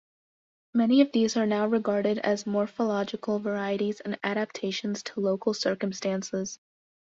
Many 0.73 1.01
of 1.01 1.11
these 1.11 1.37
are 1.37 1.45
now 1.45 1.67
regarded 1.67 2.17
as 2.17 2.47
morphological 2.47 3.37
varieties 3.37 3.99
and 3.99 4.17
adaptations 4.23 5.03
to 5.03 5.19
local 5.19 5.53
circumstances. 5.53 6.57